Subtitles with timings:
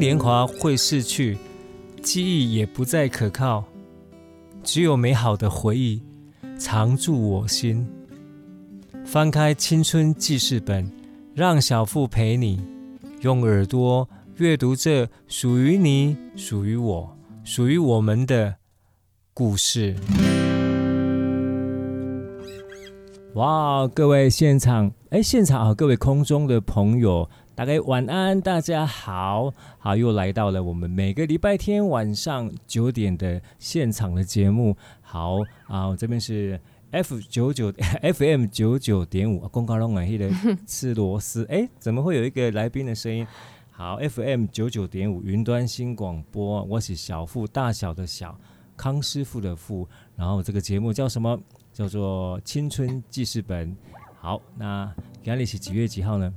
[0.00, 1.36] 年华会逝去，
[2.02, 3.62] 记忆也不再可靠，
[4.64, 6.00] 只有美好的回忆
[6.58, 7.86] 常驻我心。
[9.04, 10.90] 翻开青春记事本，
[11.34, 12.64] 让小腹陪你
[13.20, 14.08] 用耳朵
[14.38, 18.54] 阅读这属于你、属于我、属于我们的
[19.34, 19.94] 故事。
[23.34, 27.28] 哇，各位现场，哎，现场啊，各位空中的朋友，
[27.60, 34.74] 大家晚安，大家好，好，又来到了我们每个礼拜天晚上九点的现场的节目。
[35.02, 35.36] 好
[35.68, 36.58] 啊，我这边是
[36.90, 37.70] F 九九
[38.14, 40.30] FM 九九点五，公告龙尾的
[40.66, 43.26] 吃螺丝，哎，怎么会有一个来宾的声音？
[43.70, 48.40] 好，FM 九九点五云端新广播，我是小富，大小的小，
[48.74, 51.38] 康师傅的富，然后这个节目叫什么？
[51.74, 53.76] 叫做青春记事本。
[54.18, 54.90] 好，那
[55.22, 56.32] 今天是几月几号呢？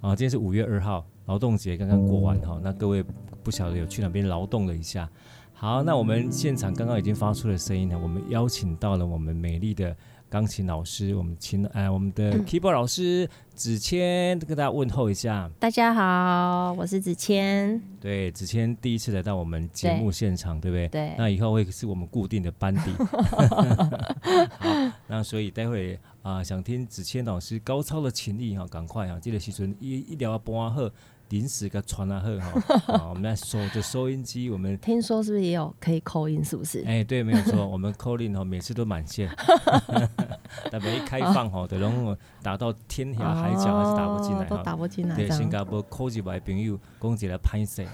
[0.00, 2.60] 啊，今天是五月二号，劳动节刚刚过完哈。
[2.62, 3.04] 那各位
[3.42, 5.08] 不晓得有去哪边劳动了一下？
[5.52, 9.96] 好，那我们现场刚刚已经发出了声音呢，我们邀请到了我们美丽的。
[10.30, 15.50] 钢琴老师，我们请哎，我们的 keyboard 老师子谦跟大家问候一下。
[15.58, 17.80] 大家好，我是子谦。
[17.98, 21.08] 对，子谦第一次来到我们节目现场，对，对不对？
[21.08, 21.14] 对。
[21.16, 22.92] 那以后会是我们固定的班底。
[24.58, 30.92] 好，那所以待会啊、呃，想听子谦老师高超的琴艺哈，赶快啊，记得时阵一一聊半赫。
[31.30, 36.82] 临时个传啊贺哈， 我们来收着收音机，我们听说是不是也有可以 call in，是不是？
[36.86, 39.28] 哎，对，没有错， 我们 call in 哈，每次都满线，
[40.70, 45.14] 但每一开放哈，的然后打到天涯海角还是打不进来，都打不进来。
[45.16, 47.84] 对，新加坡 call 几百朋友，共起来拍摄。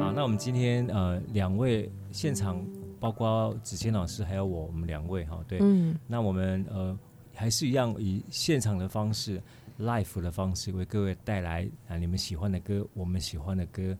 [0.00, 2.64] 好，那我们今天呃两位现场，
[2.98, 6.98] 包括子谦老师还有我，我们两位哈，对，嗯，那我们呃
[7.34, 9.42] 还是一样以现场的方式。
[9.80, 13.96] Live 的方式为各位带来啊，你们喜欢的歌，我们喜欢的歌。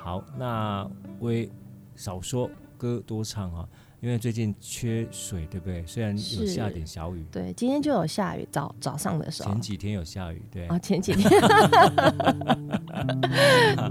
[0.00, 0.88] 好，那
[1.20, 1.50] 为
[1.96, 3.68] 少说歌多唱哈，
[4.00, 5.84] 因为最近缺水，对不对？
[5.86, 9.50] 虽然有下点小雨，对，今天就有下雨，早早上的时候。
[9.50, 10.66] 前几天有下雨，对。
[10.68, 11.28] 啊，前几天。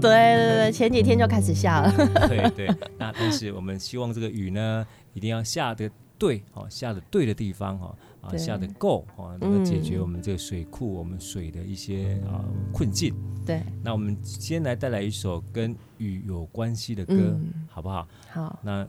[0.00, 1.92] 对对，前几天就开始下了。
[2.26, 7.94] 对对，那但是我们希望这个雨呢，一定要下得对，哦，下得对的地方哈。
[8.34, 13.14] 啊，下的够啊，能够解决我们这个水库、嗯、我们水的一些啊困境。
[13.46, 18.06] 对，那我们先来带来一首跟雨有关系的歌，嗯、好不好？
[18.30, 18.58] 好。
[18.62, 18.86] 那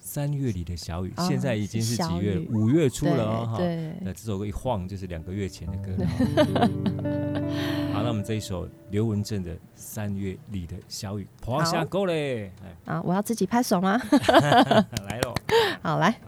[0.00, 2.38] 三月里的小雨，哦、现在已经是几月？
[2.50, 3.54] 五月初了哦。
[3.56, 3.92] 对。
[4.00, 5.96] 那这首歌一晃就是两个月前的歌。
[7.92, 12.50] 好，那我们这一首刘文正的《三月里的小雨》，跑下够嘞。
[12.84, 14.00] 啊，我要自己拍手吗？
[15.08, 15.34] 来喽。
[15.82, 16.18] 好，来。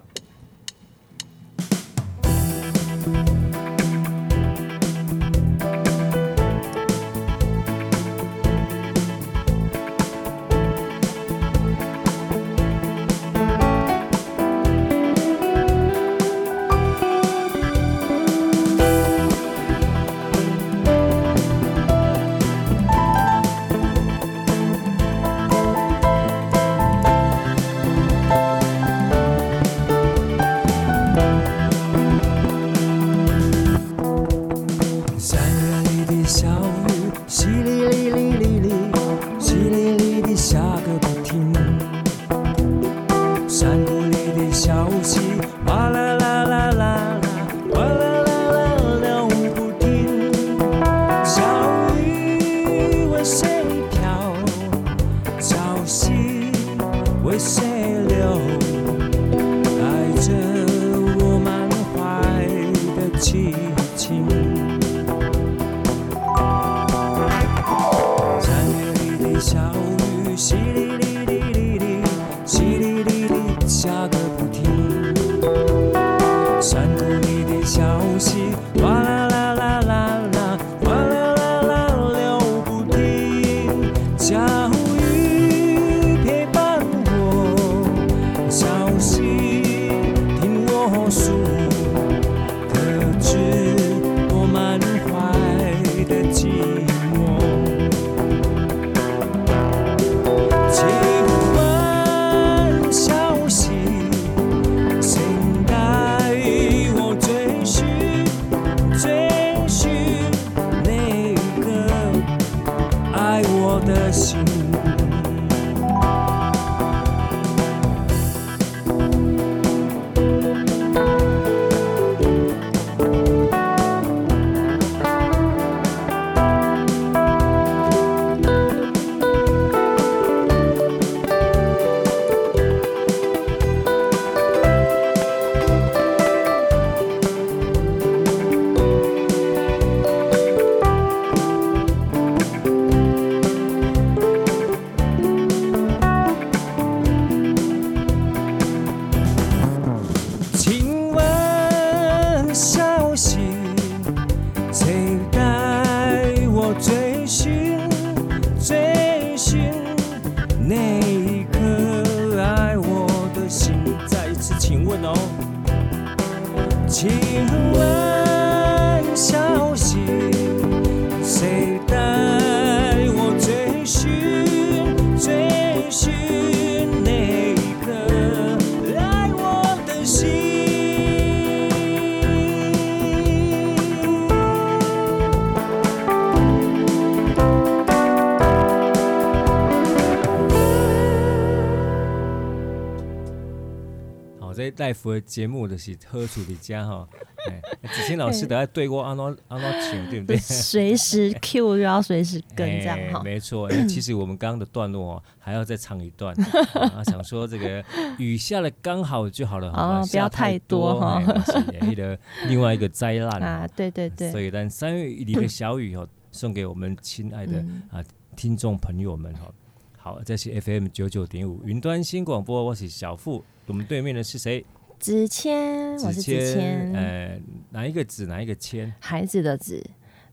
[195.29, 197.07] 节目就是喝出的家哈，
[197.93, 200.37] 子谦老师等下对过阿诺阿诺请对不对？
[200.41, 203.69] 随时 Q 又要随时跟这样哈，没错。
[203.87, 206.35] 其实我们刚刚的段落哦，还要再唱一段，
[206.75, 207.85] 啊，想说这个
[208.19, 211.23] 雨下了刚好就好了，哦，不要太多哈，
[211.71, 214.33] 免得另外一个灾难啊，对对对。
[214.33, 218.03] 所以，但三月里的小雨哦，送给我们亲爱的啊
[218.35, 219.53] 听众朋友们哈。
[220.01, 223.45] 好，这是 FM 九九点五云端新广播，我是小付。
[223.67, 224.65] 我们对面的是谁？
[224.99, 226.93] 子谦，我是子谦。
[226.93, 227.41] 呃，
[227.71, 228.27] 哪一个子？
[228.27, 228.93] 哪一个谦？
[229.01, 229.83] 孩子的子，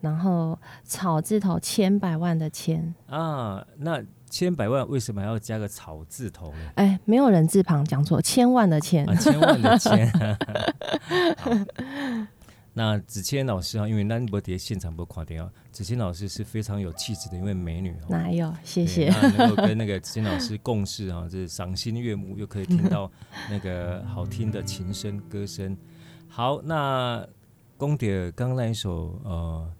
[0.01, 2.93] 然后草字头，千百万的千。
[3.07, 6.71] 啊，那千百万为什么还要加个草字头呢？
[6.75, 9.07] 哎，没有人字旁，讲错，千万的千。
[9.07, 10.11] 啊，千万的千。
[12.77, 17.95] 那子谦老师啊，因为兰博蝶现场不垮掉，子谦老师是非常有气质的一位美女。
[18.09, 18.53] 哪有？
[18.65, 19.09] 谢谢。
[19.37, 23.09] 能够跟那个子谦老师共事啊，就是赏心悦目，又可以听到
[23.49, 25.77] 那个好听的琴声、歌声。
[26.27, 27.25] 好，那
[27.77, 29.73] 公蝶刚那一首呃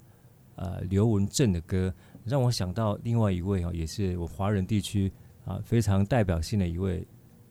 [0.56, 1.94] 呃刘文正的歌，
[2.24, 5.12] 让我想到另外一位啊，也是我华人地区
[5.44, 7.06] 啊非常代表性的一位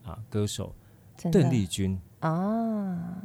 [0.05, 0.75] 啊歌手
[1.31, 3.23] 邓丽君啊。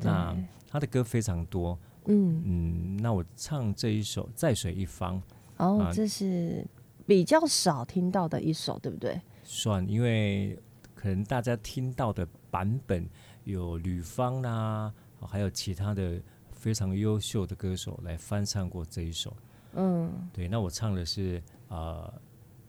[0.00, 0.36] 那
[0.76, 5.18] 他的歌非常多，嗯嗯，那我唱这一首《在水一方》
[5.56, 6.62] 哦，啊、这是
[7.06, 9.18] 比较少听到的一首，对不对？
[9.42, 10.58] 算，因为
[10.94, 13.08] 可能大家听到的版本
[13.44, 16.20] 有吕方啦，还有其他的
[16.52, 19.34] 非常优秀的歌手来翻唱过这一首，
[19.76, 20.46] 嗯，对。
[20.46, 22.12] 那我唱的是呃，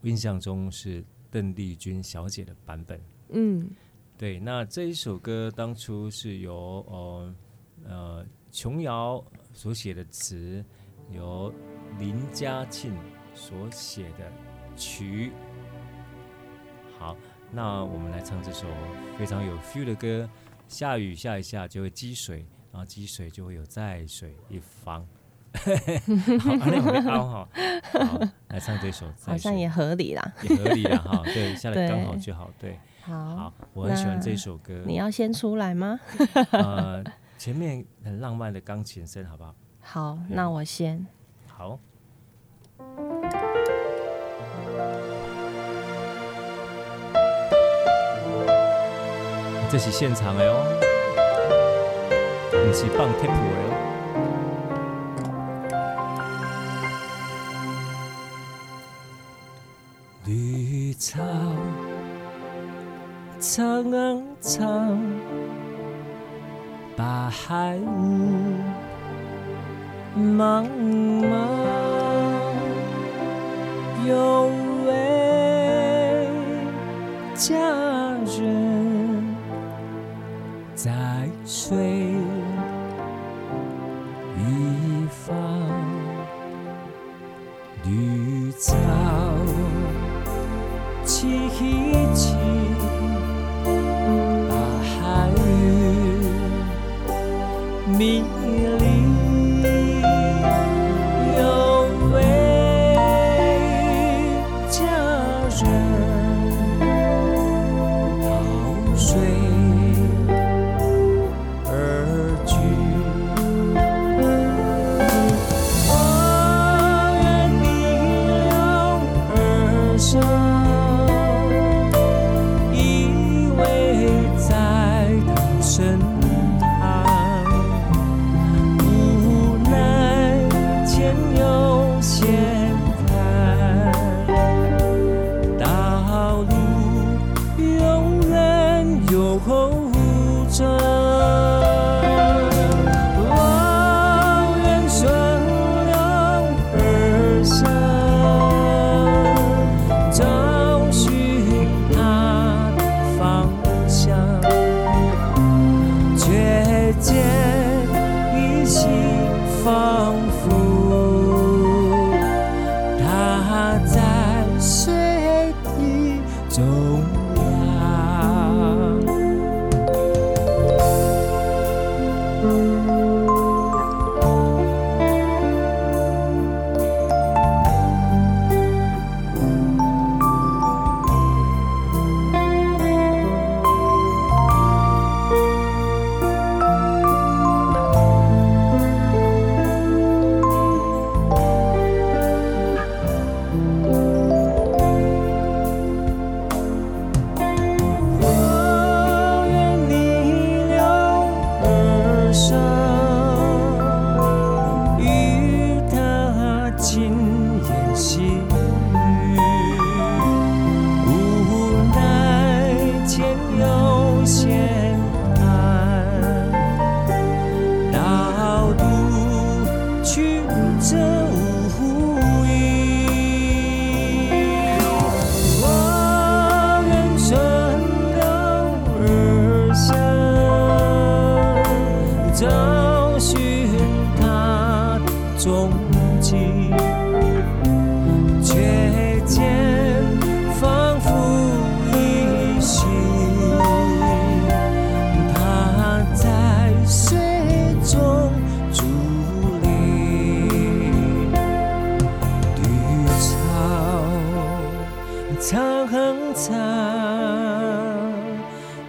[0.04, 3.02] 印象中是邓丽君小姐的版本，
[3.32, 3.70] 嗯，
[4.18, 4.40] 对。
[4.40, 6.56] 那这一首歌当初是由
[6.88, 7.36] 呃。
[7.90, 9.24] 呃，琼瑶
[9.54, 10.64] 所写的词，
[11.10, 11.54] 由
[11.98, 12.94] 林嘉庆
[13.34, 14.32] 所写的
[14.76, 15.32] 曲。
[17.00, 17.16] 好，
[17.52, 18.68] 那我们来唱这首
[19.18, 20.30] 非常有 feel 的歌。
[20.68, 25.08] 下雨下一下就会积水，然后积水就会有在水一方。
[26.42, 27.50] 好，那我们刚好，
[27.94, 31.22] 好来唱这首，好像也合理啦，也合理啦哈。
[31.24, 32.52] 对，下来刚好就好。
[32.60, 34.84] 对，好，好，我很喜欢这首歌。
[34.86, 36.00] 你要先出来吗？
[36.52, 37.04] 呃。
[37.48, 39.56] 前面很浪漫的钢琴声，好不好？
[39.80, 41.08] 好，那我先。
[41.48, 41.80] 好。
[49.72, 50.66] 这是现场的哦，
[52.52, 53.72] 不是放 tape 的哦。
[60.26, 61.24] 绿草，
[63.40, 63.90] 苍
[64.42, 64.87] 苍。
[67.46, 68.58] 海雾
[70.16, 71.17] 茫。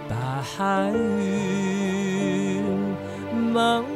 [0.07, 2.63] 把寒云
[3.53, 3.88] mang。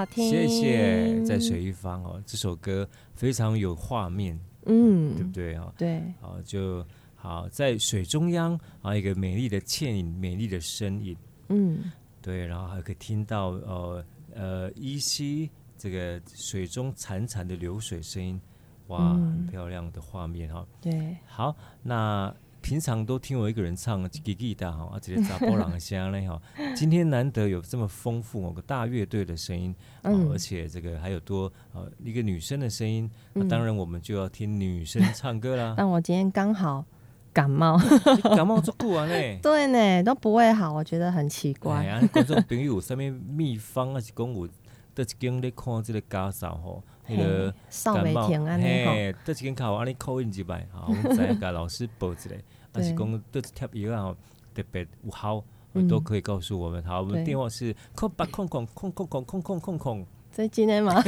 [0.00, 5.70] 好听，谢谢在水一方哦，这首歌非常有画面，嗯，对不对啊？
[5.76, 6.82] 对，好就
[7.14, 11.14] 好，在水中央啊，一个美丽的倩影，美丽的身影，
[11.48, 11.92] 嗯，
[12.22, 14.04] 对，然后还可以听到呃
[14.34, 18.40] 呃依稀这个水中潺潺的流水声音，
[18.86, 20.66] 哇，嗯、很漂亮的画面哈。
[20.80, 22.34] 对，好，那。
[22.60, 26.40] 平常都听我一个人唱吉吉的哈，而且查波朗的声嘞哈。
[26.76, 35.74] 今天难得有这么丰富哦个大乐队的声音，而且这个还有多呃一个女生的声音，那当然我们就要听女生唱歌啦。
[35.78, 36.84] 但我今天刚好
[37.32, 37.78] 感冒，
[38.36, 39.38] 感冒足久啊呢？
[39.42, 41.76] 对呢，都不会好，我觉得很奇怪。
[41.76, 44.48] 哎呀，观众朋友有什么秘方还是讲有
[44.94, 52.30] 得一间咧看这个家嫂吼，那个感冒嘿，得一间靠安尼口音几摆， 好，我们再给老师报一下。
[52.72, 54.14] 还是讲得贴药啊，
[54.54, 55.42] 特别有效，
[55.88, 56.80] 都可以告诉我们。
[56.84, 60.06] 好，我们电话是空八空空空空空空空空空。
[60.30, 61.02] 在今天吗？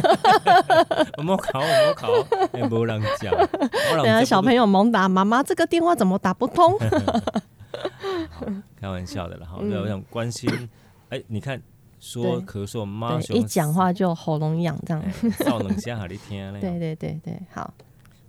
[1.17, 2.09] 我没考，我没考，
[2.55, 3.33] 也没人讲。
[3.93, 6.77] 等下小朋友猛打妈妈，这个电话怎么打不通？
[8.77, 9.59] 开玩笑的了哈。
[9.61, 10.51] 对，我想关心。
[11.11, 11.63] 哎，你看，
[12.03, 15.03] 说咳嗽，妈一讲话就喉咙痒，这样。
[15.39, 16.53] 少冷下好你听。
[16.61, 17.73] 对对对对，好。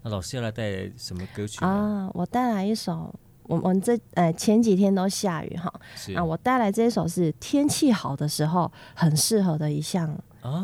[0.04, 2.08] 那老师要来带来什么歌曲啊？
[2.14, 3.14] 我带来一首。
[3.46, 5.74] 我我们这呃前几天都下雨哈，
[6.16, 10.18] 啊，我带来这一首是天气好的时候很适合的一项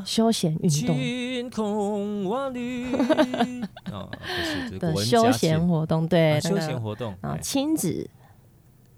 [0.06, 0.96] 休闲运动。
[0.96, 2.86] 晴空万里
[4.80, 8.10] 的休闲活动，对，休闲活动啊，亲子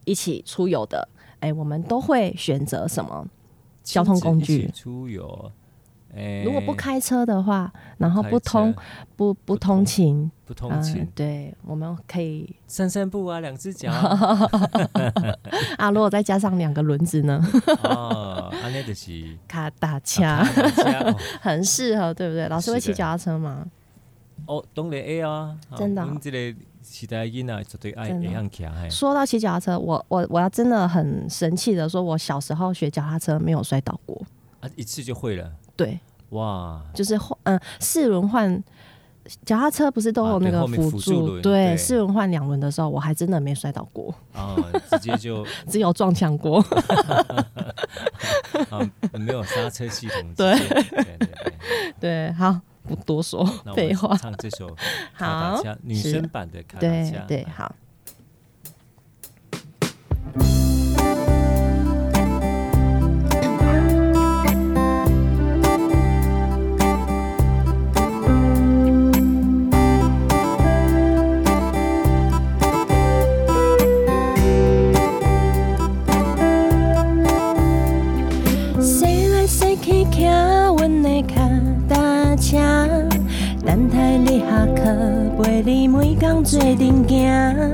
[0.06, 3.26] 一起出游的，哎，我们都会选择什么
[3.84, 5.52] 交通工具出游？
[6.44, 8.76] 如果不开车的话，然后不通
[9.16, 13.90] 不不通勤，不通勤，对，我们可以散散步啊，两只脚
[15.78, 15.90] 啊。
[15.90, 17.42] 如果再加上两个轮子呢？
[17.84, 20.22] 哦，那就是卡达车，
[21.40, 22.46] 很适合，对不对？
[22.50, 23.66] 老师会骑脚踏车吗？
[24.48, 26.06] 哦，当然会啊，真的。
[26.20, 26.60] 这个
[26.92, 28.66] 时代囡仔绝对爱一样骑。
[28.90, 34.22] 说到骑脚踏车，我我我要真的很神气的说，我小时候学脚踏车没有摔倒过。
[34.60, 35.50] 啊，一次就会了。
[35.76, 35.98] 对，
[36.32, 38.62] 哇，就是换嗯四轮换
[39.46, 41.40] 脚踏车不是都有那个辅助？
[41.40, 44.14] 对，四轮换两轮的时候，我还真的没摔倒过。
[44.34, 44.56] 啊，
[44.92, 46.60] 直接就 只有撞墙过，
[48.70, 50.34] 啊，没有刹车系统。
[50.36, 50.56] 对。
[52.00, 53.46] 对，好，不多说
[53.76, 54.76] 废话，唱这首
[55.18, 57.74] 卡达恰女生版的卡达恰，对，好。
[83.72, 84.84] 等待你下课
[85.42, 87.74] 陪你每天做阵行，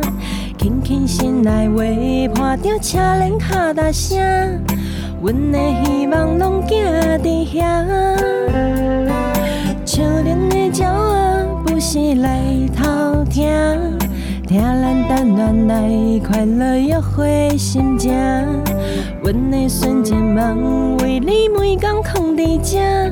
[0.55, 4.15] 轻轻心内话伴着车铃哈大声，
[5.23, 6.77] 阮的希望拢行
[7.23, 7.83] 伫遐。
[9.87, 12.43] 少年的骄傲不是来
[12.75, 13.49] 偷听，
[14.47, 18.13] 听咱等恋来快乐约会心情。
[19.23, 23.11] 阮的纯真梦为你每天藏伫这，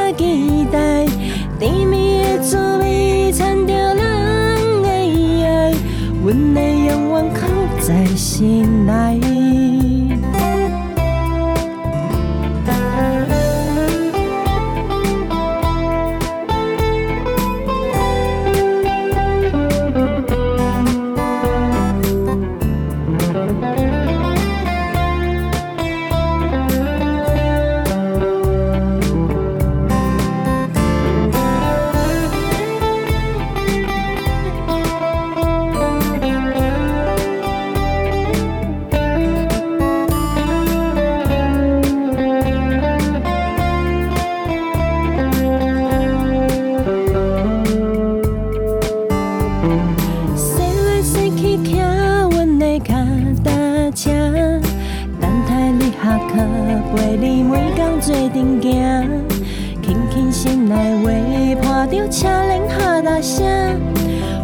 [63.21, 63.45] 声，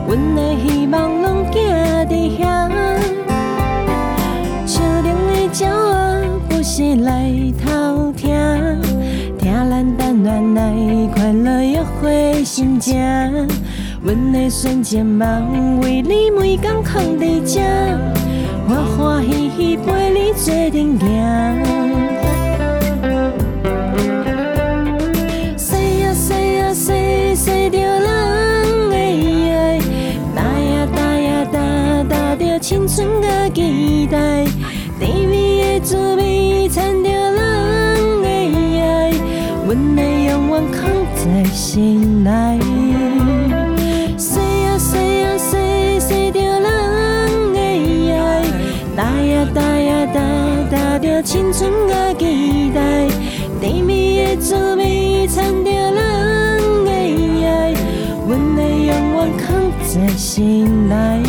[0.07, 1.59] 阮的希望拢寄
[2.07, 2.69] 伫遐。
[4.67, 7.33] 树顶的鸟儿不时来
[7.65, 8.29] 偷听，
[9.39, 10.61] 听咱淡暖来
[11.15, 12.95] 快乐约会心情。
[14.03, 17.59] 阮的瞬间梦为你每工空伫遮，
[18.69, 21.07] 我欢喜喜陪你做阵行。
[25.57, 27.96] 西呀西呀西西着。
[34.09, 34.45] 待，
[34.99, 37.35] 甜蜜的滋味馋着人
[38.21, 38.27] 的
[38.81, 39.11] 爱，
[39.65, 40.79] 阮会永远藏
[41.15, 42.59] 在心内。
[51.23, 53.07] 青春甲期待，
[53.59, 55.95] 甜蜜的滋味馋着人
[56.85, 56.91] 的
[57.45, 57.73] 爱，
[58.27, 59.45] 阮会永远藏
[59.83, 61.26] 在心内。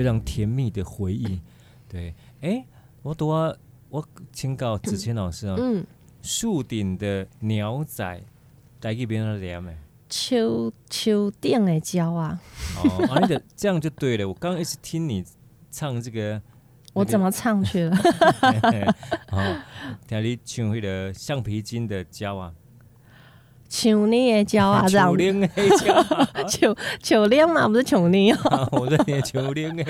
[0.00, 1.38] 非常甜蜜的回忆，
[1.86, 2.64] 对，哎、欸，
[3.02, 3.54] 我都要
[3.90, 5.84] 我请教子谦老师啊，嗯，
[6.22, 8.22] 树顶的鸟仔，
[8.80, 9.74] 在一边那念的，
[10.08, 12.40] 秋秋顶的鸟啊，
[12.78, 15.22] 哦，啊，你的 这样就对了，我刚刚一直听你
[15.70, 16.42] 唱这个，那个、
[16.94, 17.94] 我怎么唱去了？
[19.32, 19.62] 哦，
[20.08, 22.54] 听你唱那个橡皮筋的鸟啊。
[23.70, 25.16] 像你的鸟啊，这样。
[26.48, 28.68] 像像你嘛，不是像你哦。
[28.72, 29.84] 我在念像你的鸟。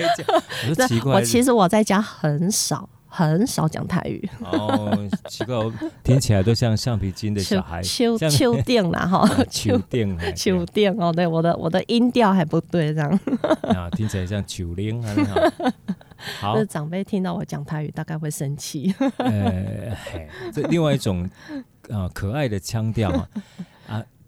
[0.87, 4.29] 奇怪，我其实我在家很少很少讲台语。
[4.43, 4.95] 哦，
[5.27, 7.81] 奇怪，我听起来都像橡皮筋的小孩。
[7.83, 13.19] 秋秋电啦哈， 秋电，秋电哦，对，我的我的音调还不对，这样。
[13.63, 15.41] 啊，听起来像九零很，好。
[16.39, 18.93] 好，这长辈听到我讲台语，大概会生气。
[19.17, 19.97] 呃，
[20.53, 21.27] 这另外一种
[21.89, 23.27] 啊可爱的腔调啊。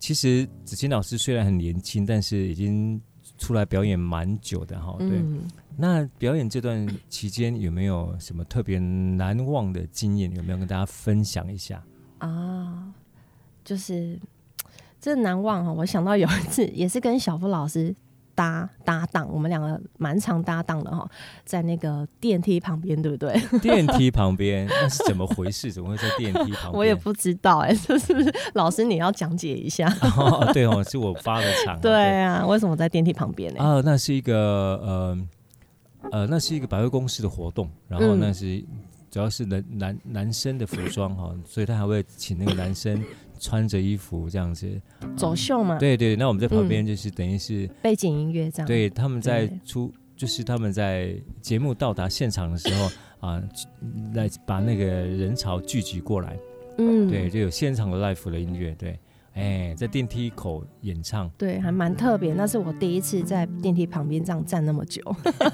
[0.04, 3.02] 啊，其实子欣老师虽然很年轻，但是已经
[3.38, 4.98] 出来表演蛮久的哈。
[5.00, 10.30] 对，嗯、那表演这段期间有没有什么特别难忘的经验？
[10.36, 11.82] 有没有跟大家分享一下？
[12.18, 12.94] 啊，
[13.64, 14.20] 就是
[15.00, 17.96] 这难忘哈，我想到有一次也是跟小夫老师。
[18.36, 21.08] 搭搭档，我们两个蛮常搭档的哈，
[21.46, 23.34] 在那个电梯旁边，对不对？
[23.60, 25.72] 电梯旁边那是怎么回事？
[25.72, 26.74] 怎么会在电梯旁边？
[26.74, 29.88] 我也不知道哎，这是不是老师你要讲解一下？
[30.18, 31.80] 哦，对哦，是我发的场。
[31.80, 33.64] 对啊，为什么在电梯旁边呢？
[33.64, 34.36] 啊，那是一个
[34.84, 35.18] 呃
[36.12, 38.66] 呃，那是一个百货公司的活动，然后那是、嗯、
[39.10, 43.04] 主要是男男男生的服装哈，所以他还会请那个男生。
[43.44, 44.82] 穿着衣服这样子
[45.18, 45.78] 走秀嘛？
[45.78, 48.68] 对对，那我们在旁边就是等于是背景音乐这样。
[48.68, 52.90] 对，他们在出，就是他们在节目到达现场的时候
[53.28, 53.44] 啊，
[54.14, 56.38] 来把那个人潮聚集过来。
[56.78, 58.98] 嗯，对，就有现场的 live 的音乐，对。
[59.34, 62.34] 哎，在电梯口演唱，对，还蛮特别。
[62.34, 65.02] 那是我第一次在电梯旁边这样站那么久，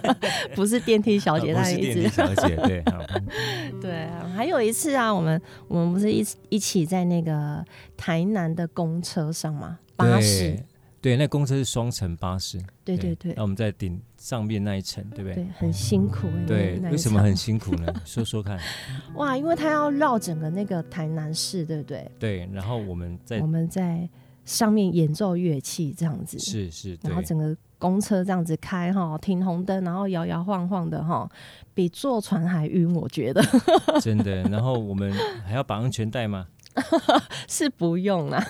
[0.53, 1.79] 不是电梯小姐，那一次。
[1.79, 2.83] 不是电梯小姐，对，
[3.81, 7.63] 对啊，还有一次啊，我们我们不是一一起在那个
[7.95, 9.79] 台南的公车上吗？
[9.95, 10.57] 巴士。
[11.01, 12.61] 对，那公车是双层巴士。
[12.83, 13.33] 对对对。
[13.35, 15.35] 那我们在顶上面那一层，对不对？
[15.35, 16.27] 对，很辛苦。
[16.45, 17.93] 对，为什么很辛苦呢？
[18.05, 18.59] 说说看。
[19.15, 22.11] 哇，因为他要绕整个那个台南市，对不对？
[22.19, 24.07] 对，然后我们在我们在
[24.43, 26.37] 上面演奏乐器这样子。
[26.39, 26.97] 是是。
[27.01, 31.29] 然后整个公车这样子开哈，停红灯，然后摇摇晃晃的哈，
[31.73, 33.41] 比坐船还晕，我觉得。
[34.01, 35.13] 真的，然后我们
[35.45, 36.47] 还要绑安全带吗？
[37.47, 38.43] 是不用啊。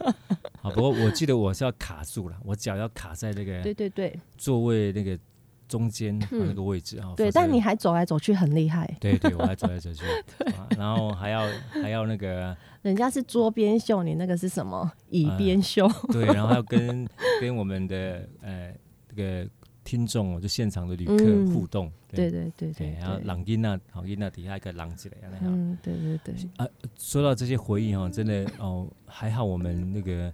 [0.62, 5.18] 好，不过我记得我是要卡住了，我脚要卡在那个对对对座位那个
[5.68, 7.12] 中间 那个位置啊。
[7.16, 8.90] 对，但你还走来走去很厉害。
[9.00, 10.02] 对对，我还走来走去。
[10.78, 11.46] 然后还要
[11.82, 12.56] 还要那个。
[12.82, 15.88] 人家是桌边秀，你那个是什么椅边秀？
[16.12, 17.08] 对，然后还要跟
[17.40, 18.74] 跟我们的呃
[19.08, 19.48] 这个
[19.84, 21.16] 听众哦，就现场的旅客
[21.52, 21.92] 互动。
[22.08, 22.94] 对对对对。
[22.94, 26.34] 然后朗音那好音那底下一个朗起来，嗯，对对对。
[26.56, 26.66] 啊，
[26.96, 30.32] 说到这些回忆哈，真的哦，还好我们那个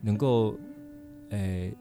[0.00, 0.54] 能够，
[1.30, 1.74] 诶，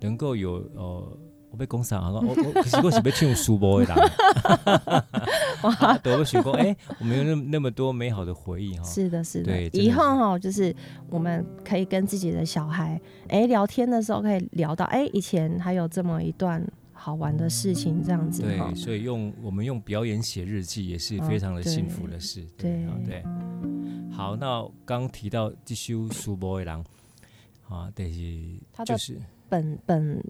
[0.00, 1.16] 能够有哦。
[1.50, 2.12] 我被讲啥啊？
[2.12, 5.04] 我我可是我是被唱书播的啦。
[5.62, 8.84] 哇，都会学过哎，我们有那么那么多美好的回忆哈。
[8.84, 9.46] 是的，是的。
[9.46, 10.74] 对，以后哈，就是
[11.08, 18.42] 我们可以跟自己的小孩哎聊天的时候，可以聊到哎以前还有这么一段好玩的事情，这样子。
[18.42, 22.46] 对，所以用我们用表演写日记也是非常的幸福的事。
[22.56, 23.24] 对对。
[24.12, 26.84] 好，那刚提到这首书播的人
[27.68, 30.22] 啊，但是就是本本。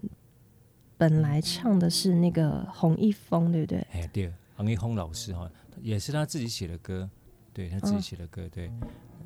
[0.99, 3.79] 本来唱的是那个洪一峰，对不对？
[3.93, 5.49] 哎，对，洪一峰老师哈，
[5.81, 7.09] 也是他自己写的歌，
[7.53, 8.67] 对他自己写的歌，对，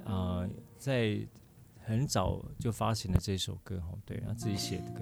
[0.06, 1.20] 啊、呃，在
[1.84, 5.00] 很早就发行了这首歌哈，对，他自己写的歌。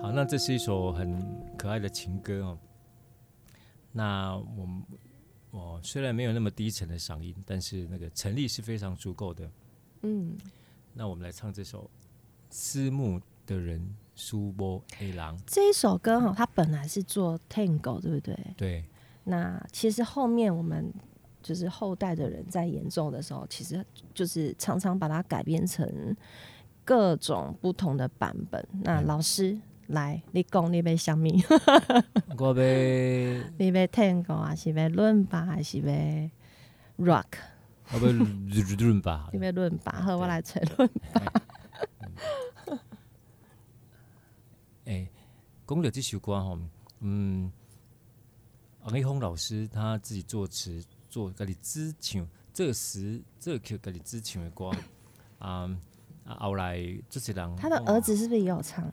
[0.00, 1.20] 好，那这是一首很
[1.56, 2.58] 可爱的情歌哦。
[3.90, 4.68] 那我
[5.50, 9.50] 我虽然没有那么低沉的嗓音，但是那个陈力是非常足够的。
[10.02, 10.38] 嗯，
[10.94, 11.82] 那我们来唱这首
[12.48, 13.80] 《思慕的人》。
[14.18, 18.36] 书播黑狼这一首歌哈，它本来是做 Tango，对不对？
[18.56, 18.84] 对。
[19.22, 20.92] 那其实后面我们
[21.40, 26.16] 就是后代的人在演奏的时候，其实就是常常把它改编成
[26.84, 28.66] 各种不同的版本。
[28.82, 31.28] 那老师、嗯、来，你讲你要什么？
[32.38, 32.54] 我要
[33.56, 37.26] 你要 Tango 还是要伦巴还是要 Rock？
[37.92, 39.30] 我要伦巴。
[39.32, 41.22] 你要伦巴，好，我来吹伦巴。
[44.86, 45.06] 哎，
[45.68, 46.58] 讲到这首歌吼，
[47.00, 47.52] 嗯，
[48.84, 54.70] 王一峰老师他自己作词，做家己自唱，这时这个曲家己自唱的歌，
[55.38, 55.68] 啊
[56.24, 58.90] 啊，后来这些人，他的儿子是不是也有唱？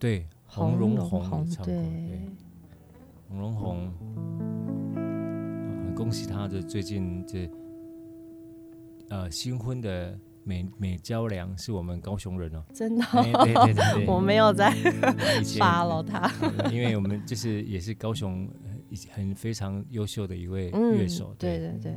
[0.00, 2.20] 对，洪荣宏唱过，对，
[3.28, 3.92] 洪荣宏，
[4.96, 7.48] 很恭喜他的最近这
[9.08, 10.18] 呃新婚的。
[10.48, 14.72] 美美娇良是我们高雄人哦，真的，对对对对， 我没有在
[15.44, 16.32] follow 他，
[16.72, 18.48] 因为我们就是也是高雄
[19.10, 21.92] 很非常优秀的一位乐手，对对对。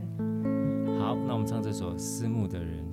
[1.00, 2.84] 好，那我们唱这首《思慕的人》。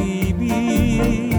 [0.00, 1.33] 一笔。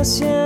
[0.00, 0.39] gracias.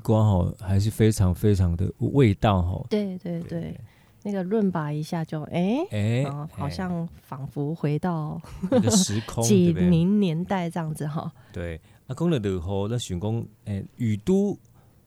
[0.00, 3.80] 光吼还是非常非常的味道吼，对对对，对
[4.22, 11.32] 那个润拔一下就哎哎、欸，好像仿佛回到那个时空 几零年代这样子哈。
[11.52, 14.58] 对，啊，讲了落雨，那想讲诶，雨都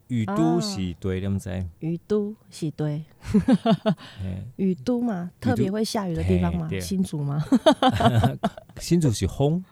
[0.08, 1.64] 雨都是对，点在？
[1.80, 3.04] 雨都是对，
[4.58, 7.44] 雨都嘛，特别会下雨的地方嘛，新竹嘛？
[8.82, 9.64] 新竹是风。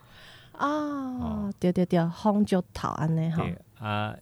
[0.51, 3.43] 啊，对对对，风就讨安呢哈
[3.79, 4.15] 啊。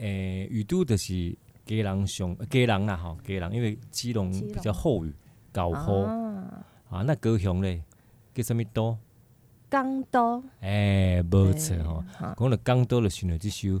[0.00, 1.36] 诶、欸，雨都就是
[1.66, 5.14] 家人上家人啦吼，家人因为基隆比较厚雨，
[5.52, 7.82] 高坡啊，啊，那高雄咧
[8.34, 8.96] 叫什么都？
[9.68, 10.42] 港都。
[10.60, 12.04] 诶、欸，无错吼，
[12.38, 13.80] 讲了港都就想了这首。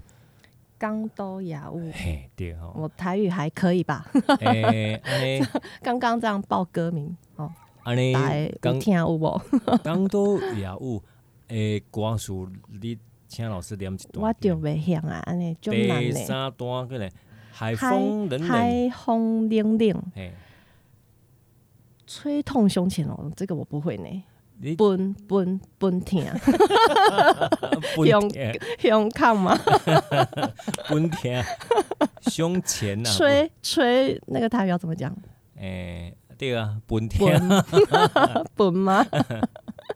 [0.78, 1.90] 港都雅物。
[1.92, 2.72] 嘿，对吼。
[2.76, 4.10] 我台语还可以吧？
[4.40, 5.46] 诶、欸，安尼。
[5.82, 7.50] 刚刚这样报歌名哦。
[7.82, 8.14] 安尼。
[8.60, 9.40] 刚听有无？
[9.82, 11.02] 港都雅物
[11.48, 12.32] 诶，歌词
[12.80, 12.98] 你。
[13.30, 14.26] 请老师念一段。
[14.26, 16.12] 我就袂晓啊，安尼就难嘞。
[16.12, 17.08] 第三段过来，
[17.52, 20.02] 海风冷冷，海风冷冷，
[22.06, 24.24] 吹痛胸前哦，这个我不会呢。
[24.76, 26.38] 奔奔奔天，
[28.04, 28.30] 用
[28.82, 29.56] 用看吗？
[30.90, 31.42] 奔天，
[32.30, 33.10] 胸前啊。
[33.10, 35.10] 吹吹那个台语要怎么讲？
[35.56, 37.40] 诶、欸，对啊，奔天，
[38.54, 39.02] 奔 吗？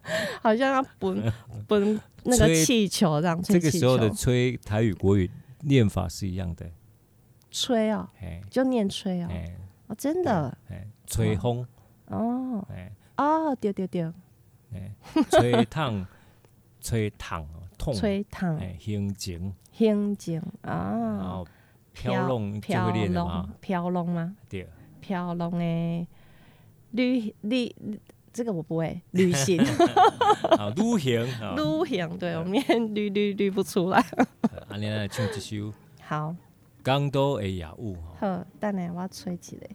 [0.41, 1.33] 好像要奔
[1.67, 2.01] 奔。
[2.27, 5.29] 那个气球这样，这个时候的吹台语国语
[5.61, 6.65] 念法是一样的，
[7.51, 8.09] 吹哦，
[8.49, 9.29] 就念吹哦，
[9.85, 10.57] 哦，真的，
[11.05, 11.63] 吹风，
[12.07, 12.67] 哦，
[13.17, 14.11] 哦，对对对，
[15.29, 16.03] 吹烫，
[16.81, 21.43] 吹烫，痛，吹烫，轻静，轻静啊，
[21.93, 23.47] 飘龙就会练的吗？
[23.61, 24.35] 飘龙吗？
[24.49, 24.67] 对，
[24.99, 26.07] 飘龙诶，
[26.89, 27.71] 绿绿。
[28.35, 34.05] 这个我不会， 旅行，啊，旅行，旅行，对，我念捋捋捋不出来。
[34.67, 36.35] 阿莲来唱一首，好，
[36.83, 37.95] 港都的雅雾。
[38.19, 39.69] 好，等下我吹起来。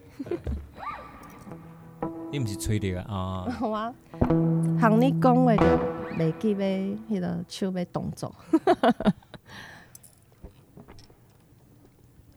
[2.31, 3.47] 你不是吹的啊？
[3.61, 3.93] 我，
[4.79, 5.65] 向你讲话就
[6.19, 8.31] 未记要迄个手要动作。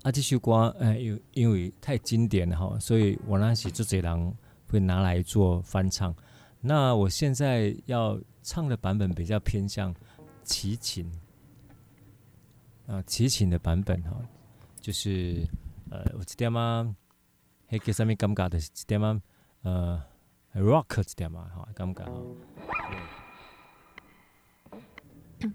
[0.02, 4.34] 啊，这首歌，哎，因因为太经典了哈，所以我那时就这人。
[4.74, 6.12] 会拿来做翻唱，
[6.60, 9.94] 那我现在要唱的版本比较偏向
[10.42, 11.08] 齐秦
[12.88, 14.20] 啊，齐秦的版本哈，
[14.80, 15.46] 就是
[15.90, 16.96] 呃，我这点嘛，
[17.68, 19.22] 还给上面尴尬的这点嘛，
[19.62, 20.02] 呃
[20.54, 22.20] ，rock 这点嘛，哈，尴尬哈，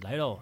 [0.00, 0.40] 来喽。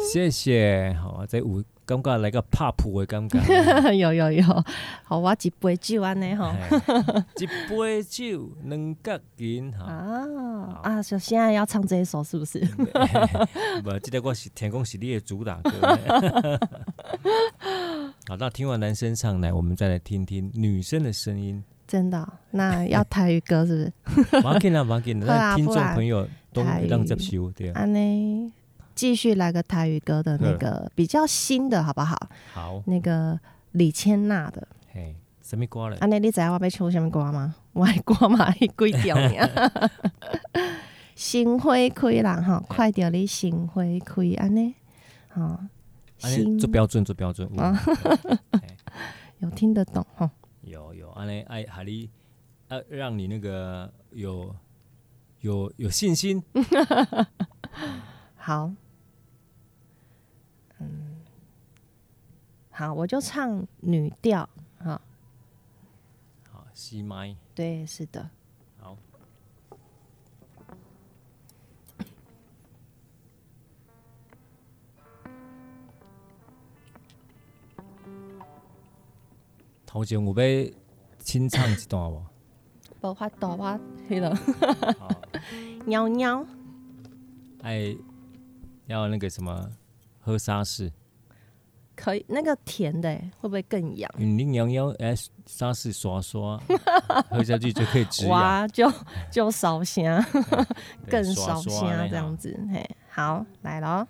[0.00, 3.38] 谢谢，好啊，这五感觉来个拍谱的感觉，
[3.94, 4.44] 有有有，
[5.04, 6.54] 好，我一杯酒安尼哈，
[7.38, 12.58] 一杯酒两角银哈，啊啊，现在要唱这一首是不是？
[13.82, 15.70] 不，记得我是天公是你的主打歌。
[18.28, 21.62] 好，那听完男生唱来，我们再来听听女生的声音。
[21.86, 22.28] 真的、哦？
[22.52, 24.40] 那要台语歌是不是？
[24.42, 27.84] 马紧啊，马紧，让听众朋友都让接受对啊。
[28.94, 32.16] 继续来个台语歌的那个比较新的，好不好？
[32.52, 33.38] 好，那个
[33.72, 34.66] 李千娜的。
[34.92, 35.96] 嘿，什么歌嘞？
[35.96, 37.54] 啊，你知道我要唱什么歌吗？
[37.72, 39.48] 我的歌嘛，一鬼调呀。
[41.14, 44.74] 心花开啦，哈，快点你心花开，安尼，
[45.28, 45.60] 好，
[46.18, 47.48] 心做标准，做标准。
[49.38, 50.30] 有听得懂哈？
[50.62, 52.10] 有有，安尼爱哈你，
[52.68, 54.54] 啊，让你那个有
[55.40, 56.42] 有有信心。
[58.42, 58.72] 好。
[60.78, 61.20] 嗯，
[62.70, 64.98] 好，我就唱女调，好，
[66.50, 68.30] 好，C 麦，对，是的，
[68.78, 68.96] 好，
[79.84, 80.70] 头前有要
[81.18, 82.24] 清唱一段无？
[83.02, 83.78] 无法度，我
[84.08, 84.34] 迄个，
[85.84, 86.46] 喵喵，
[87.62, 87.94] 哎，
[88.90, 89.70] 要那个什么？
[90.22, 90.92] 喝沙士
[91.96, 93.10] 可以，那个甜的
[93.40, 94.10] 会不会更痒？
[94.18, 95.14] 嗯，你摇摇哎，
[95.46, 96.60] 沙士刷刷，
[97.30, 98.30] 喝下去就可以止痒。
[98.32, 98.92] 哇，就
[99.30, 100.22] 就烧香，
[101.08, 102.58] 更烧香这样子。
[102.72, 104.06] 嘿，好，来了。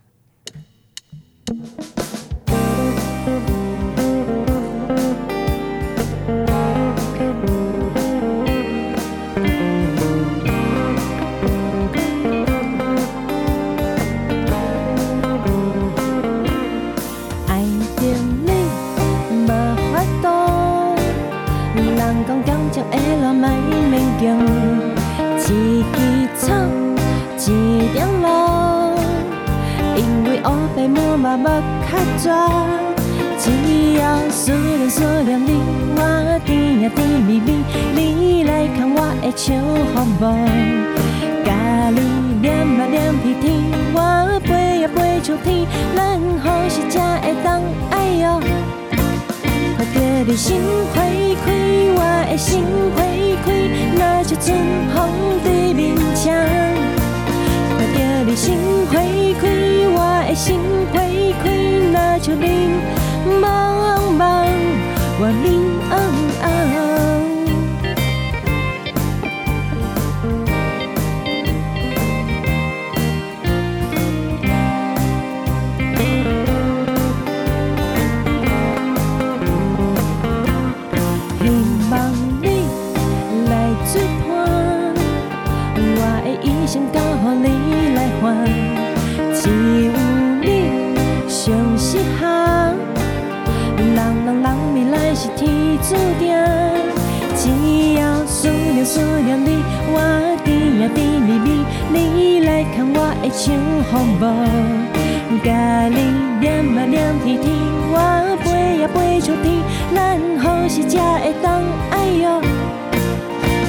[109.95, 112.41] 咱何时才会当爱哟？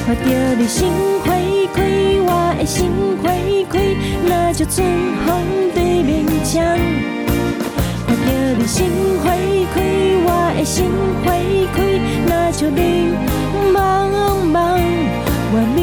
[0.04, 0.90] 看着你心
[1.24, 1.32] 花
[1.74, 1.82] 开，
[2.26, 2.90] 我的心
[3.22, 3.30] 花
[3.70, 3.74] 开，
[4.28, 4.86] 那就春
[5.24, 5.28] 风
[5.74, 6.62] 对面墙。
[8.06, 8.90] 看着你心
[9.22, 9.30] 花
[9.74, 9.76] 开，
[10.24, 10.90] 我的心
[11.24, 11.32] 花
[11.74, 11.76] 开，
[12.26, 13.14] 那就你
[13.72, 13.76] 茫
[14.52, 14.56] 茫，
[15.52, 15.80] 我明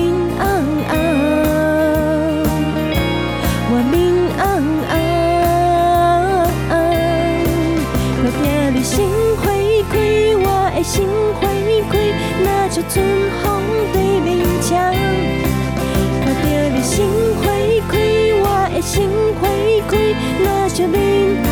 [12.88, 13.04] 春
[13.44, 13.62] 风
[13.92, 14.70] 对面墙。
[16.24, 17.06] 看着你心
[17.42, 17.44] 花
[17.90, 17.98] 开，
[18.42, 19.10] 我的心
[19.42, 19.48] 花
[19.90, 19.98] 开，
[20.44, 21.49] 那就你。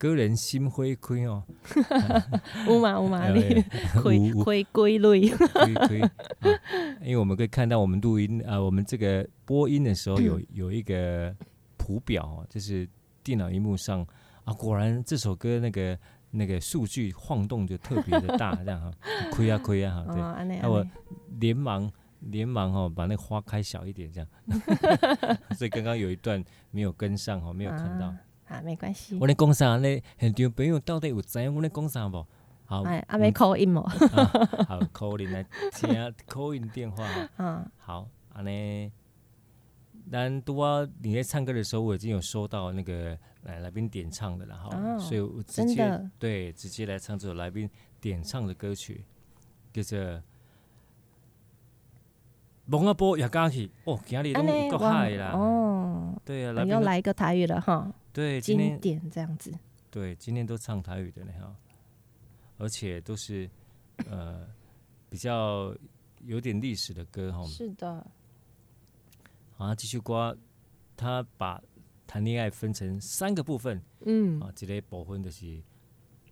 [0.00, 1.44] 个人心灰灰哦，
[2.66, 3.62] 有嘛有嘛，你
[4.02, 6.10] 灰灰归类，灰灰。
[7.02, 11.36] 因为我们可以看到，我们录音啊，我们这个播音的时候有有一个
[11.76, 12.88] 谱表，就是
[13.22, 14.00] 电脑荧幕上
[14.44, 15.98] 啊，果然这首歌那个
[16.30, 18.90] 那个数据晃动就特别的大，这样哈，
[19.32, 20.82] 亏啊亏啊哈，对，那我
[21.38, 24.28] 连忙连忙哦把那个花开小一点，这样，
[25.58, 28.06] 所以刚刚有一段没有跟上哦，没有看到。
[28.06, 28.18] 啊，
[28.62, 29.18] 没关系。
[29.20, 30.02] 我咧讲啥咧？
[30.18, 32.26] 现场朋友到底有知影我咧讲啥无？
[32.64, 33.80] 好，哎，阿没 call in 无？
[34.64, 35.42] 好，call in 来
[35.74, 35.90] 听
[36.28, 37.04] call in 电话。
[37.38, 38.90] 嗯， 好，安尼。
[40.10, 47.70] 咱拄啊，你在唱歌的时候，我已经有收到那个来来宾点唱的了哈，哦、所以我直接对直接来唱这首来宾
[48.00, 49.04] 点唱的歌曲，
[49.72, 49.98] 叫做
[52.66, 55.30] 《蒙阿波也加去哦，今日都够嗨啦。
[55.32, 57.92] 哦，对啊，来又来一个台语了哈。
[58.12, 59.52] 对，经典这样子。
[59.90, 61.56] 对，今天都唱台语的呢哈，
[62.58, 63.48] 而且都是
[64.08, 64.46] 呃
[65.08, 65.74] 比较
[66.24, 67.44] 有点历史的歌哈。
[67.46, 68.06] 是的。
[69.56, 70.34] 好，继续刮，
[70.96, 71.62] 他把
[72.06, 73.80] 谈恋爱分成三个部分。
[74.06, 74.40] 嗯。
[74.40, 75.62] 啊，这个部分就是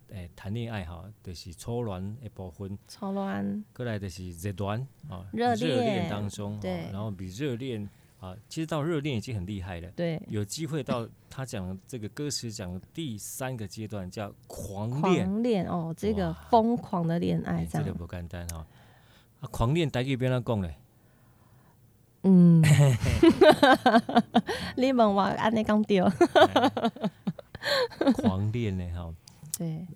[0.08, 2.76] 诶谈恋爱哈，就是初恋一部分。
[2.88, 3.64] 初恋。
[3.72, 7.88] 过来就是热恋啊，热恋热恋当中，对，然后比热恋。
[8.20, 9.88] 啊，其实到热恋已经很厉害了。
[9.92, 15.24] 对，有机会到他讲的这个歌词讲的第三个阶段叫狂恋。
[15.24, 18.66] 狂恋哦，这个疯狂的恋爱这样，这个不简单哈。
[19.40, 20.74] 啊，狂恋大家边来讲嘞？
[22.24, 22.60] 嗯，
[24.76, 26.00] 你问我安尼讲对。
[28.14, 28.84] 狂恋呢？
[28.96, 29.14] 哈，
[29.56, 29.86] 对。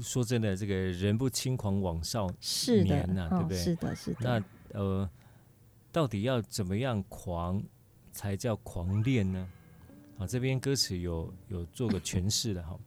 [0.00, 2.30] 说真的，这个人不轻狂枉少
[2.84, 3.58] 年呐，对不对？
[3.58, 4.18] 是的，是的。
[4.20, 4.40] 那
[4.78, 5.10] 呃。
[5.96, 7.62] 到底要怎么样狂
[8.12, 9.48] 才叫狂恋呢？
[10.18, 12.78] 啊，这边歌词有有做个诠释的哈，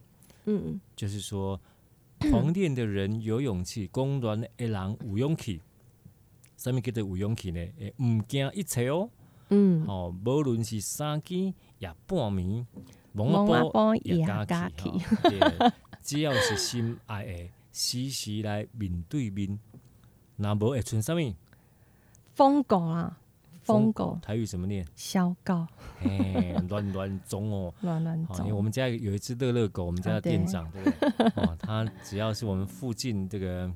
[0.44, 1.60] 嗯，就是说
[2.30, 5.60] 狂恋的人有勇气，公然的人有勇气，
[6.56, 7.58] 什物叫做有勇气呢？
[7.80, 9.10] 诶，唔惊一切哦，
[9.48, 12.64] 嗯，哦，无论是三更也半暝，
[13.10, 14.88] 蒙阿波也加起，
[16.00, 19.58] 只要是心爱的，时时来面对面，
[20.36, 21.34] 那无会存什么？
[22.40, 23.18] 疯狗啊，
[23.64, 24.82] 疯狗，台语怎么念？
[24.96, 25.66] 小狗，
[26.02, 28.38] 哎，乱乱中哦， 乱乱中。
[28.38, 31.26] 因为我们家有一只乐乐狗，我们家的店长，对不对？
[31.36, 33.70] 哦，它只要是我们附近这个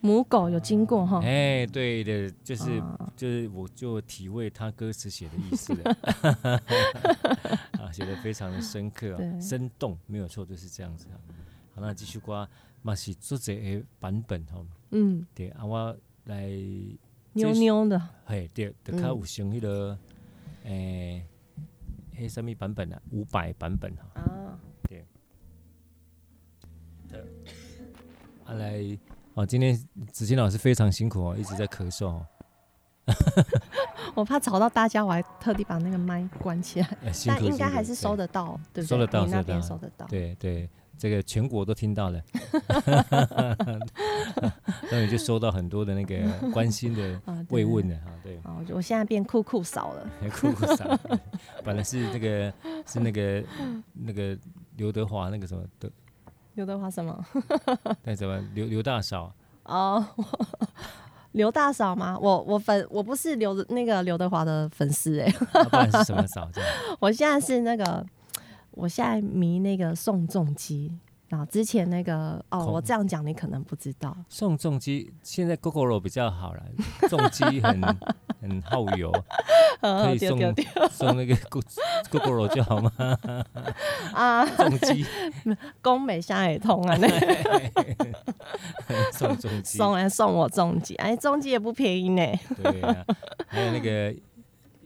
[0.00, 2.82] 母狗有经过哈，哎，对的，就是
[3.16, 5.96] 就是，我就体味他歌词写的意思了，
[7.78, 11.06] 啊，写的非常的深刻，生动，没有错，就是这样子。
[11.72, 12.48] 好，那继续刮，
[12.82, 14.60] 嘛是作者的版本哈，
[14.90, 16.50] 嗯，对，啊，我来。
[17.34, 19.96] 妞妞的，嘿，对，就较有像迄个，
[20.64, 21.24] 诶，
[22.16, 23.00] 迄什么版本啊？
[23.10, 24.20] 五百版本哈。
[24.20, 24.58] 啊，
[24.88, 25.04] 对。
[27.08, 27.20] 对。
[28.44, 28.98] 啊来，
[29.34, 29.76] 哦，今天
[30.10, 32.26] 子欣老师非常辛苦哦，一直在咳嗽哦。
[34.14, 36.88] 我怕吵到大家，我还特地把那个麦关起来。
[37.26, 38.84] 但应该还是收得到，对不对？
[38.86, 40.06] 收得到，那边收得到。
[40.06, 40.68] 对对。
[40.98, 42.20] 这个全国都听到了，
[44.90, 46.16] 那你就收到很多的那个
[46.52, 47.20] 关心的
[47.50, 48.36] 慰问的哈，对。
[48.44, 50.10] 哦，我现在变酷酷嫂了。
[50.34, 50.98] 酷酷嫂，
[51.64, 52.52] 本来是那个
[52.86, 53.42] 是那个
[53.94, 54.36] 那个
[54.76, 55.90] 刘德华那个什么的
[56.54, 57.24] 刘德华什么？
[58.02, 59.32] 那怎么刘刘大嫂？
[59.64, 60.04] 哦，
[61.32, 62.18] 刘大嫂吗？
[62.20, 66.48] 我我粉我不是刘那个刘德华的粉丝哎、啊，不然是什么嫂？
[66.98, 68.04] 我现在是那个，
[68.78, 70.90] 我现在迷那个宋仲基。
[71.28, 74.16] 然后，之前那个哦，我这样讲你可能不知道。
[74.30, 76.62] 宋仲基现在 Gogoro 比较好了，
[77.06, 77.82] 仲基很
[78.40, 79.12] 很耗油，
[79.82, 80.38] 可以送
[80.90, 81.34] 送那个
[82.10, 82.90] Gogoro 就好吗？
[84.14, 85.04] 啊，仲基
[85.82, 87.06] 工美下也通啊，那
[89.12, 92.24] 送仲基送来送我仲基，哎，仲基也不便宜呢。
[92.62, 93.04] 对啊，
[93.48, 94.16] 还有那个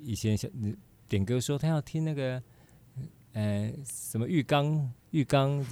[0.01, 0.49] 以前小
[1.09, 2.43] 点歌说他要听那个。
[3.35, 4.91] 呃，什么浴缸？
[5.11, 5.65] 浴缸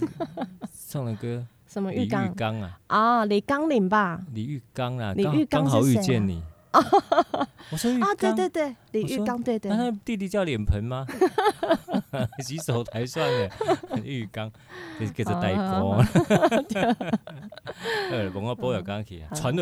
[0.89, 1.47] 唱的歌？
[1.67, 2.27] 什么浴缸？
[2.27, 2.81] 浴缸啊？
[2.89, 4.21] 啊，李刚领吧？
[4.33, 6.43] 李玉刚啊，李玉刚刚好遇见你。
[7.73, 9.71] 我说浴缸，对对对，李玉刚，对对。
[9.71, 11.05] 那弟弟叫脸盆吗？
[12.43, 13.51] 洗手台算的，
[14.05, 14.51] 浴缸，
[14.99, 15.97] 这是给他代播。
[18.11, 19.55] 呃，帮我播下刚去，传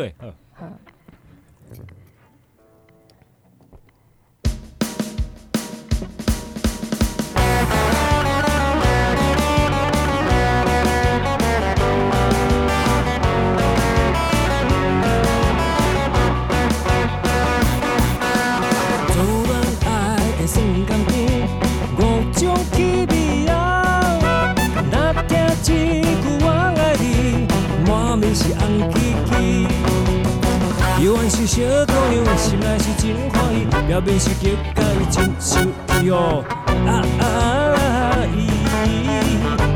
[31.29, 36.43] 是小姑娘，心内是真欢喜，表面是假假伊真生气哦。
[36.87, 38.37] 啊啊啊咦，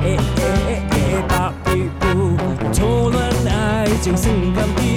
[0.03, 0.43] 哎哎
[0.89, 0.95] 哎，
[1.29, 2.35] 把屁股，
[2.73, 4.92] 错乱爱情算甘甜，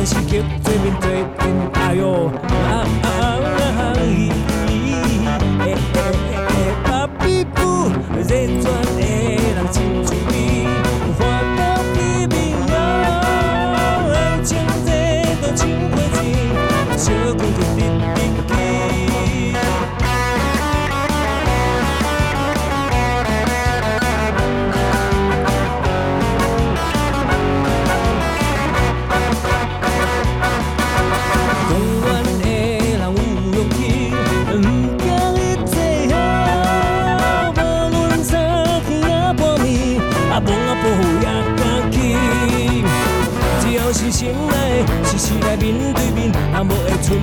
[0.00, 2.30] 大，又还是结做面做阵，哎呦，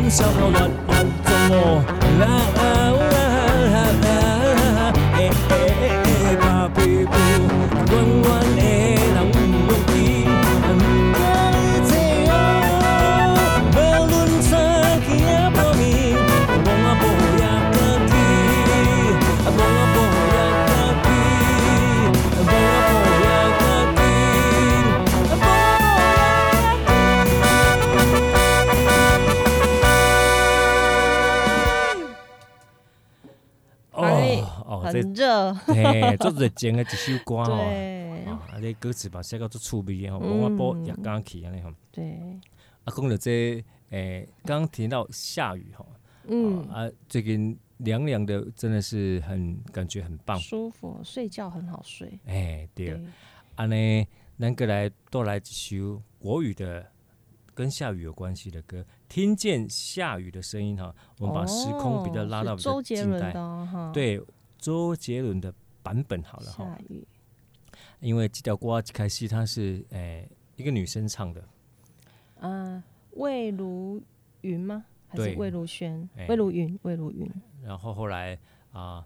[0.07, 0.71] 会春宵后乱
[2.17, 2.56] 乱
[35.53, 37.45] 嘿，做热情的一首歌哦。
[37.45, 41.71] 对，啊，这歌词嘛写到足趣味吼，我播也刚起安尼吼。
[41.91, 42.11] 对，
[42.83, 45.85] 啊，讲到这，诶，刚刚提到下雨吼，
[46.27, 46.67] 嗯。
[46.69, 52.19] 啊，最近凉凉的，真的是很感觉很棒，舒服，睡觉很好睡。
[52.25, 52.99] 哎，对，
[53.55, 54.07] 安尼，
[54.39, 56.85] 咱个来多来一首国语的，
[57.53, 63.33] 跟下雨有关系的歌，听见下雨的声音哈，我们把时空比较拉到比较近代，
[63.93, 64.21] 对。
[64.57, 65.53] 周杰伦的
[65.83, 66.77] 版本好了哈，
[67.99, 71.43] 因为这条歌一开始它是诶、欸、一个女生唱的，
[72.41, 72.81] 嗯，
[73.11, 74.01] 魏如
[74.41, 74.85] 云吗？
[75.07, 76.09] 还是魏如萱？
[76.15, 77.31] 欸、魏如云，魏如云。
[77.63, 78.37] 然后后来
[78.71, 79.05] 啊，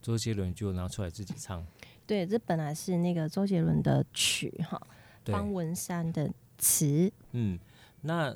[0.00, 1.66] 周杰伦就拿出来自己唱。
[2.06, 4.80] 对，这本来是那个周杰伦的曲哈，
[5.26, 7.12] 方文山的词。
[7.32, 7.58] 嗯，
[8.00, 8.30] 那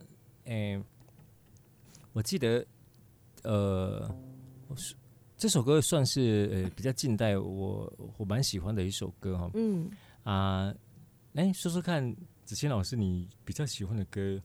[0.45, 0.82] 诶、欸，
[2.12, 2.66] 我记得
[3.45, 4.14] 呃，
[4.68, 4.95] 我是。
[5.43, 9.51] 这首歌算是呃 比较近代，我我蛮喜欢的一首歌哈。
[9.55, 9.90] 嗯
[10.22, 10.72] 啊，
[11.34, 12.14] 哎说说看，
[12.45, 14.40] 子谦老师你比较喜欢的歌。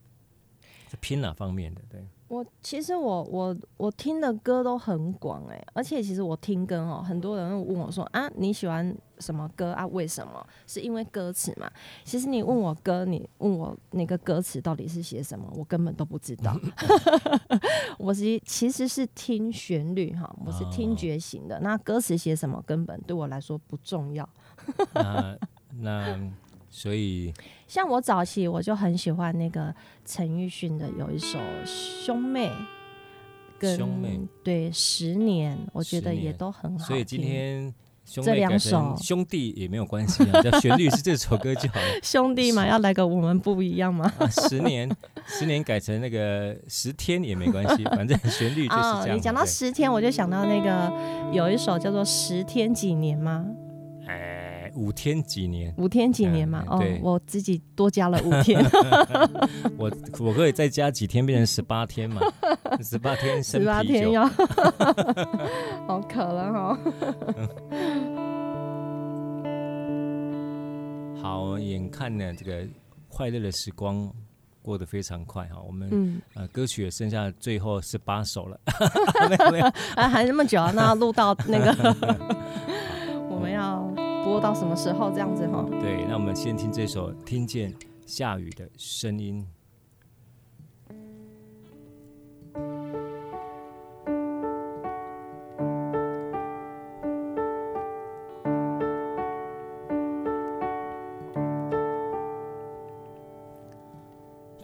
[1.02, 1.82] 偏哪方面的？
[1.90, 2.06] 对。
[2.30, 9.88] 我其实我我我听的歌都很广哎，而且其实我听歌哦，很多人会问我说啊，你喜欢什么歌啊？
[9.88, 10.46] 为什么？
[10.68, 11.72] 是因为歌词嘛？
[12.04, 16.54] 其实你问我歌，你问我那个歌词到底是写什么，我根本都不知道。
[17.98, 21.56] 我是其实是听旋律哈，我是听觉型的。
[21.56, 24.28] 哦、那歌词写什么，根本对我来说不重要。
[24.94, 25.38] 那
[25.80, 26.20] 那。
[26.70, 27.34] 所以，
[27.68, 29.74] 像我早期我就很喜欢那个
[30.06, 32.50] 陈奕迅的有一首《兄妹》
[33.60, 36.86] 跟，对十年，我觉得也都很好。
[36.86, 37.74] 所以今天
[38.06, 41.88] 兄这两首兄弟也没有关系啊，叫旋律是这首歌就好了。
[42.02, 44.10] 兄弟嘛，要来个我们不一样吗？
[44.18, 44.90] 啊、十年，
[45.26, 49.10] 十年改成那个十天也没关系，反正旋律就是这样。
[49.10, 53.46] 哦、你讲到十天，我就想到那个有一首叫做《十天几年》吗？
[54.78, 55.74] 五天几年？
[55.78, 56.64] 五天几年嘛？
[56.70, 58.64] 嗯、哦，我自己多加了五天。
[59.76, 62.22] 我我可以再加几天，变成十八天嘛？
[62.84, 64.28] 十八天生，十八天要，
[65.88, 66.80] 好渴了哈。
[71.20, 72.64] 好，眼看呢，这个
[73.10, 74.10] 快乐的时光
[74.62, 75.60] 过得非常快哈。
[75.66, 78.60] 我们、嗯、呃，歌曲也剩下最后十八首了，
[79.28, 79.66] 没有没有，
[79.96, 80.72] 啊，还那么久啊？
[80.76, 81.74] 那录到那个，
[84.40, 85.66] 到什么时候这样子哈？
[85.80, 87.74] 对，那我们先听这首《听见
[88.06, 89.46] 下雨的声音》。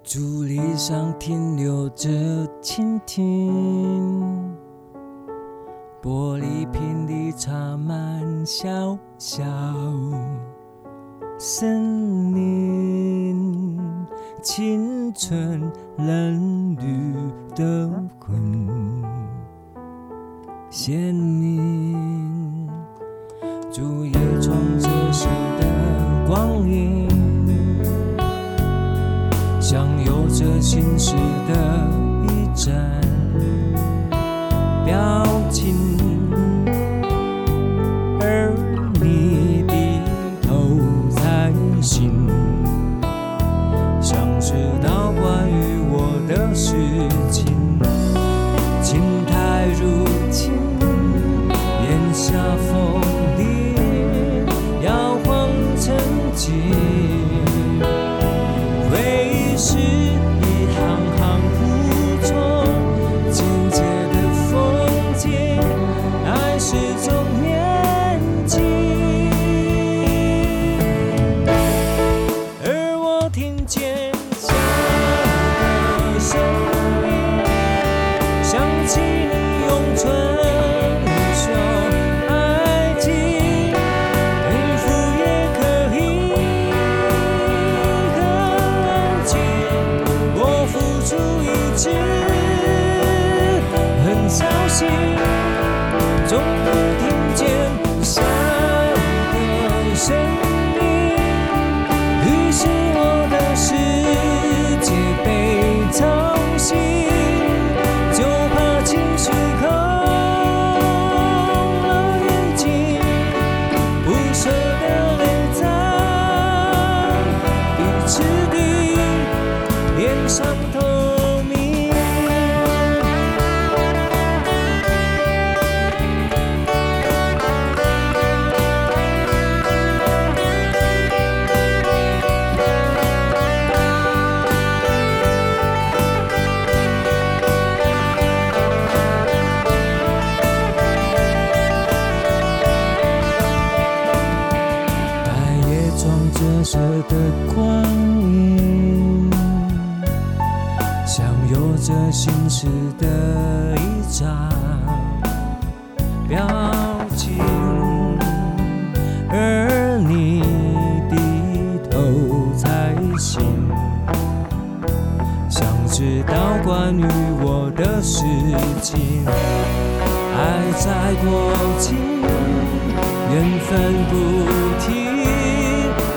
[0.03, 2.07] 竹篱上停留着
[2.61, 3.42] 蜻蜓。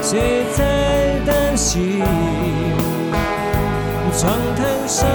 [0.09, 2.01] 谁在担心？
[4.17, 5.05] 窗台上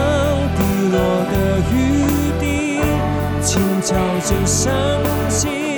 [0.55, 0.63] 滴
[0.93, 1.01] 落
[1.33, 1.35] 的
[1.73, 2.83] 雨滴，
[3.41, 4.71] 轻敲着伤
[5.31, 5.72] 心。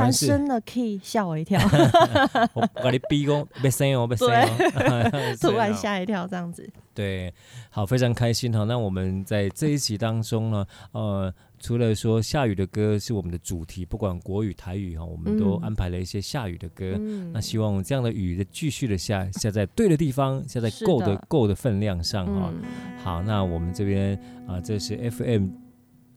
[0.00, 1.60] 然升了 key，吓我一跳。
[2.54, 5.36] 我把你逼宫别声哦，别声哦。
[5.40, 6.68] 突然吓一跳，这样子。
[6.92, 7.32] 对，
[7.70, 8.64] 好，非常开心哈。
[8.64, 16.96] 那我们在这一集当中呢，呃，除了说下雨的歌是我们的主题，不管国语、台语哈，我们都安排了一些下雨的歌。
[16.98, 22.52] 嗯、那希望这样的雨的继续的下，下在对的地方，下在够的够的分量上哈。
[22.52, 22.62] 嗯、
[23.02, 24.14] 好，那我们这边
[24.46, 25.48] 啊、呃，这是 FM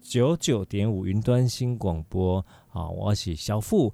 [0.01, 2.45] 九九点五云端新广播。
[2.73, 3.93] 好，我是小付，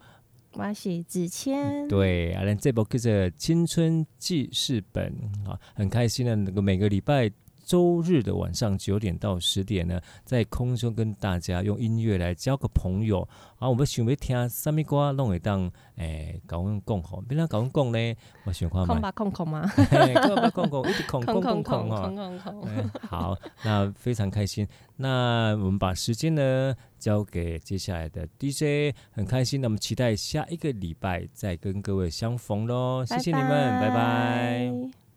[0.54, 5.14] 我是子谦，对，啊，这部叫做《青春记事本》
[5.50, 7.30] 啊，很开心的，能够每个礼拜。
[7.70, 13.22] 周日的晚上九点到十点呢，在空中跟大家用音乐来交个朋友。
[13.60, 18.16] 啊，我们想要听什么歌，弄会当诶，搞阮讲吼，别人搞阮讲呢，
[18.46, 19.68] 我喜欢嘛空吧空空嘛？
[20.26, 22.90] 空吧空空，一直空空空空空空空。
[23.08, 24.68] 好，那非常开心。
[24.96, 29.62] 那我们把时间呢交给接下来的 DJ，很开心。
[29.62, 33.06] 那我们期待下一个礼拜再跟各位相逢喽。
[33.06, 35.09] 谢谢你们，拜拜。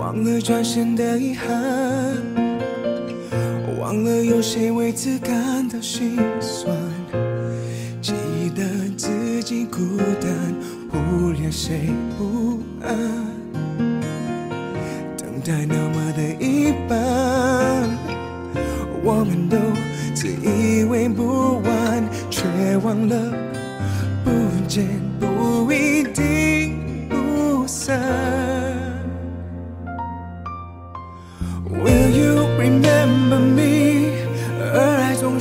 [0.00, 1.48] 忘了转身的遗憾，
[3.78, 6.74] 忘了有谁为此感到心酸，
[8.00, 8.12] 记
[8.56, 8.62] 得
[8.96, 9.78] 自己孤
[10.20, 10.30] 单，
[10.90, 12.96] 忽略谁不安，
[15.16, 17.88] 等待那么的一般，
[19.04, 19.58] 我们都
[20.14, 22.44] 自以为不完，却
[22.78, 23.16] 忘了
[24.24, 24.30] 不
[24.66, 24.86] 见
[25.20, 28.59] 不一定不散。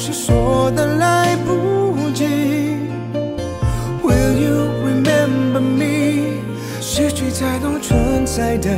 [0.06, 2.26] 是说的来不及，
[4.02, 6.42] Will you remember me？
[6.82, 8.68] 失去才懂存在的